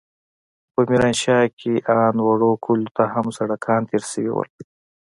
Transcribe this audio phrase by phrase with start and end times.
[0.69, 4.43] خو په ميرانشاه کښې ان وړو کليو ته هم سړکان تېر سوي وو.